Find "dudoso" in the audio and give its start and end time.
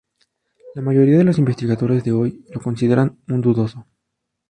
3.41-3.85